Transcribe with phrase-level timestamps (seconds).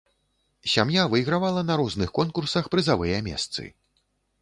[0.73, 3.73] Сям'я выйгравала на розных конкурсах прызавыя месцы.